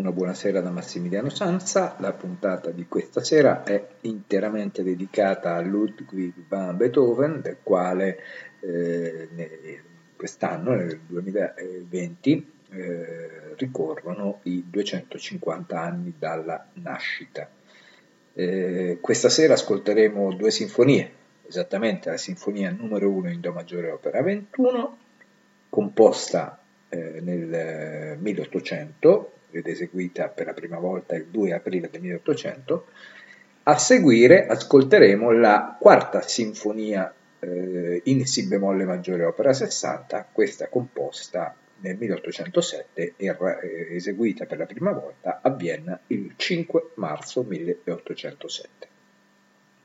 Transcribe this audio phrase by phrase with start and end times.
[0.00, 6.32] Una buonasera da Massimiliano Sanza, la puntata di questa sera è interamente dedicata a Ludwig
[6.48, 8.18] van Beethoven, del quale
[8.60, 9.28] eh,
[10.16, 17.46] quest'anno, nel 2020, eh, ricorrono i 250 anni dalla nascita.
[18.32, 21.12] Eh, questa sera ascolteremo due sinfonie,
[21.46, 24.96] esattamente la sinfonia numero 1 in Do maggiore opera 21,
[25.68, 32.86] composta eh, nel 1800 ed eseguita per la prima volta il 2 aprile del 1800.
[33.64, 41.54] A seguire ascolteremo la quarta sinfonia eh, in Si bemolle maggiore opera 60, questa composta
[41.80, 48.88] nel 1807 e eh, eseguita per la prima volta a Vienna il 5 marzo 1807.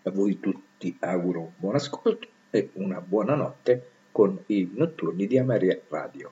[0.03, 5.37] A voi tutti auguro un buon ascolto e una buona notte con i notturni di
[5.37, 6.31] Amaria Radio.